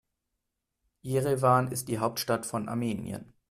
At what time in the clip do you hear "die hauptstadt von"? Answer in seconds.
1.87-2.67